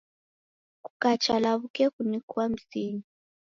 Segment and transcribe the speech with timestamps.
[0.83, 3.03] Kukacha law'uke kunikua mzinyi